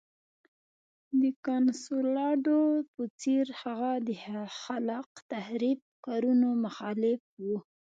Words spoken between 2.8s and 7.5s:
په څېر هغه د خلاق تخریب کارونو مخالف و.